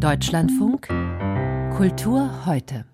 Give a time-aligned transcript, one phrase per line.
[0.00, 0.88] Deutschlandfunk
[1.76, 2.86] Kultur heute.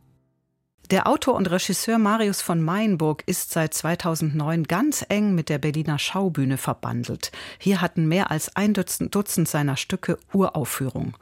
[0.91, 6.01] Der Autor und Regisseur Marius von Mayenburg ist seit 2009 ganz eng mit der Berliner
[6.01, 7.31] Schaubühne verbandelt.
[7.61, 11.17] Hier hatten mehr als ein Dutzend seiner Stücke Uraufführung.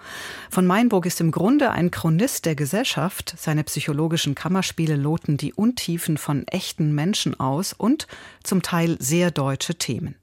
[0.48, 3.34] Von Mayenburg ist im Grunde ein Chronist der Gesellschaft.
[3.36, 8.06] Seine psychologischen Kammerspiele loten die Untiefen von echten Menschen aus und
[8.42, 10.14] zum Teil sehr deutsche Themen.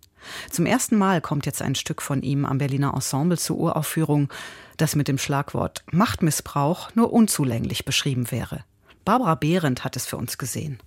[0.50, 4.30] Zum ersten Mal kommt jetzt ein Stück von ihm am Berliner Ensemble zur Uraufführung,
[4.78, 8.64] das mit dem Schlagwort Machtmissbrauch nur unzulänglich beschrieben wäre.
[9.06, 10.80] Barbara Behrendt hat es für uns gesehen.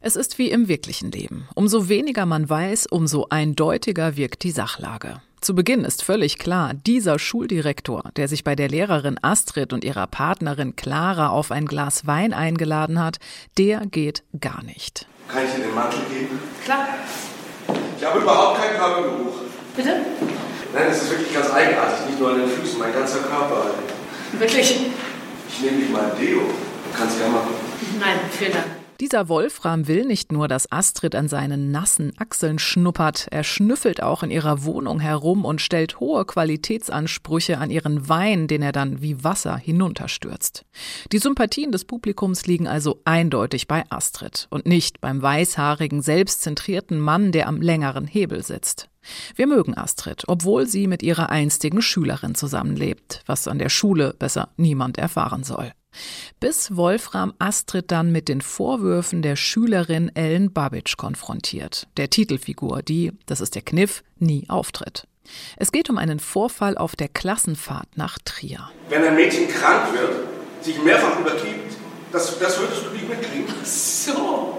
[0.00, 1.48] Es ist wie im wirklichen Leben.
[1.54, 5.22] Umso weniger man weiß, umso eindeutiger wirkt die Sachlage.
[5.40, 10.06] Zu Beginn ist völlig klar, dieser Schuldirektor, der sich bei der Lehrerin Astrid und ihrer
[10.06, 13.18] Partnerin Clara auf ein Glas Wein eingeladen hat,
[13.58, 15.06] der geht gar nicht.
[15.28, 16.38] Kann ich Ihnen den Mantel geben?
[16.64, 16.88] Klar.
[17.98, 19.34] Ich habe überhaupt keinen Körpergeruch.
[19.76, 19.96] Bitte?
[20.74, 22.06] Nein, es ist wirklich ganz eigenartig.
[22.06, 23.66] Nicht nur an den Füßen, mein ganzer Körper.
[24.32, 24.90] Wirklich?
[25.48, 26.42] Ich nehme nicht mal ein Deo.
[26.96, 27.54] Kannst ja machen.
[27.98, 28.83] Nein, vielen Dank.
[29.00, 34.22] Dieser Wolfram will nicht nur, dass Astrid an seinen nassen Achseln schnuppert, er schnüffelt auch
[34.22, 39.24] in ihrer Wohnung herum und stellt hohe Qualitätsansprüche an ihren Wein, den er dann wie
[39.24, 40.64] Wasser hinunterstürzt.
[41.10, 47.32] Die Sympathien des Publikums liegen also eindeutig bei Astrid und nicht beim weißhaarigen, selbstzentrierten Mann,
[47.32, 48.88] der am längeren Hebel sitzt.
[49.34, 54.50] Wir mögen Astrid, obwohl sie mit ihrer einstigen Schülerin zusammenlebt, was an der Schule besser
[54.56, 55.72] niemand erfahren soll
[56.40, 63.12] bis Wolfram Astrid dann mit den Vorwürfen der Schülerin Ellen Babic konfrontiert, der Titelfigur, die,
[63.26, 65.06] das ist der Kniff, nie auftritt.
[65.56, 68.70] Es geht um einen Vorfall auf der Klassenfahrt nach Trier.
[68.88, 70.28] Wenn ein Mädchen krank wird,
[70.62, 71.76] sich mehrfach übergibt,
[72.12, 73.46] das, das würdest du nicht mitkriegen.
[73.64, 74.58] So.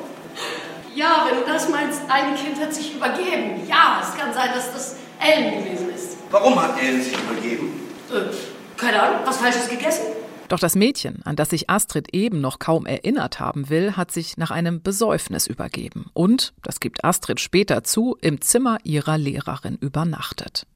[0.93, 3.67] Ja, wenn du das meinst, ein Kind hat sich übergeben.
[3.67, 6.17] Ja, es kann sein, dass das Ellen gewesen ist.
[6.31, 7.89] Warum hat Ellen sich übergeben?
[8.11, 8.33] Äh,
[8.77, 10.05] keine Ahnung, was Falsches gegessen?
[10.47, 14.37] Doch das Mädchen, an das sich Astrid eben noch kaum erinnert haben will, hat sich
[14.37, 20.67] nach einem Besäufnis übergeben und, das gibt Astrid später zu, im Zimmer ihrer Lehrerin übernachtet.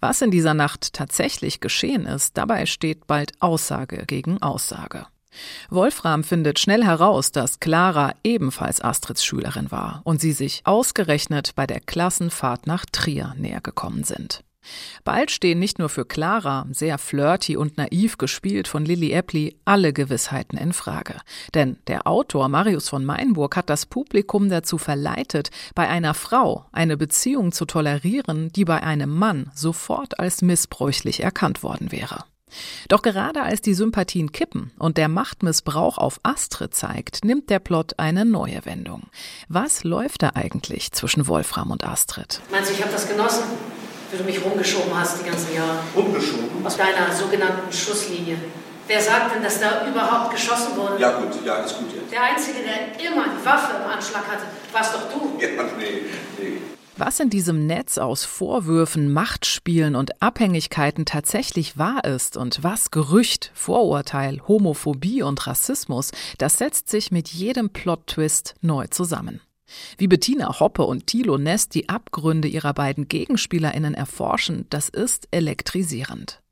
[0.00, 5.06] Was in dieser Nacht tatsächlich geschehen ist, dabei steht bald Aussage gegen Aussage.
[5.68, 11.66] Wolfram findet schnell heraus, dass Clara ebenfalls Astrids Schülerin war und sie sich ausgerechnet bei
[11.66, 14.42] der Klassenfahrt nach Trier näher gekommen sind.
[15.04, 19.92] Bald stehen nicht nur für Clara, sehr flirty und naiv gespielt von Lilly Eppli, alle
[19.92, 21.16] Gewissheiten in Frage.
[21.54, 26.96] Denn der Autor Marius von Meinburg hat das Publikum dazu verleitet, bei einer Frau eine
[26.96, 32.24] Beziehung zu tolerieren, die bei einem Mann sofort als missbräuchlich erkannt worden wäre.
[32.88, 37.98] Doch gerade als die Sympathien kippen und der Machtmissbrauch auf Astrid zeigt, nimmt der Plot
[37.98, 39.04] eine neue Wendung.
[39.48, 42.40] Was läuft da eigentlich zwischen Wolfram und Astrid?
[42.50, 43.44] Meinst du, ich habe das genossen?
[44.12, 45.78] Wie du mich rumgeschoben hast die ganzen Jahre.
[45.94, 46.64] Rumgeschoben?
[46.64, 48.36] Aus deiner sogenannten Schusslinie.
[48.86, 51.00] Wer sagt denn, dass da überhaupt geschossen wurde?
[51.00, 52.10] Ja gut, ja, ist gut jetzt.
[52.12, 55.38] Der Einzige, der immer die Waffe im Anschlag hatte, warst doch du.
[55.40, 56.02] Ja, nee,
[56.38, 56.58] nee.
[56.96, 63.52] Was in diesem Netz aus Vorwürfen, Machtspielen und Abhängigkeiten tatsächlich wahr ist und was Gerücht,
[63.54, 69.40] Vorurteil, Homophobie und Rassismus, das setzt sich mit jedem Plot-Twist neu zusammen.
[69.98, 76.42] Wie Bettina Hoppe und Thilo Nest die Abgründe ihrer beiden GegenspielerInnen erforschen, das ist elektrisierend.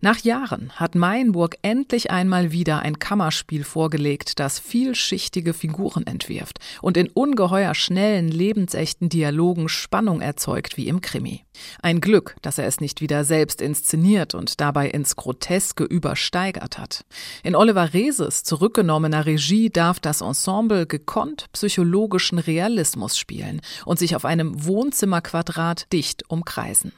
[0.00, 6.96] Nach Jahren hat Mayenburg endlich einmal wieder ein Kammerspiel vorgelegt, das vielschichtige Figuren entwirft und
[6.96, 11.44] in ungeheuer schnellen, lebensechten Dialogen Spannung erzeugt wie im Krimi.
[11.82, 17.04] Ein Glück, dass er es nicht wieder selbst inszeniert und dabei ins Groteske übersteigert hat.
[17.42, 24.24] In Oliver Reses zurückgenommener Regie darf das Ensemble gekonnt psychologischen Realismus spielen und sich auf
[24.24, 26.92] einem Wohnzimmerquadrat dicht umkreisen.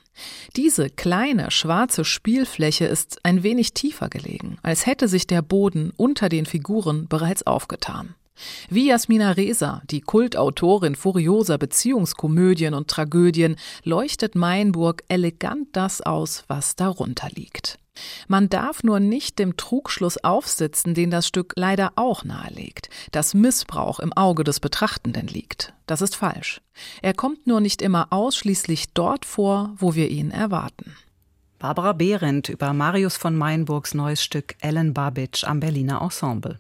[0.57, 6.29] Diese kleine schwarze Spielfläche ist ein wenig tiefer gelegen, als hätte sich der Boden unter
[6.29, 8.15] den Figuren bereits aufgetan.
[8.69, 16.77] Wie Jasmina Reza, die Kultautorin furioser Beziehungskomödien und Tragödien, leuchtet Meinburg elegant das aus, was
[16.77, 17.80] darunter liegt.
[18.29, 24.01] Man darf nur nicht dem Trugschluss aufsitzen, den das Stück leider auch nahelegt, dass Missbrauch
[24.01, 25.75] im Auge des Betrachtenden liegt.
[25.87, 26.61] Das ist falsch.
[27.03, 30.97] Er kommt nur nicht immer ausschließlich dort vor, wo wir ihn erwarten.
[31.59, 36.59] Barbara Behrendt über Marius von Meinburgs neues Stück Ellen Babic am Berliner Ensemble.